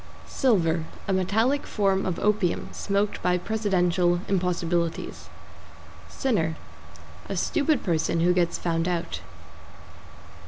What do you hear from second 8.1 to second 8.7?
who gets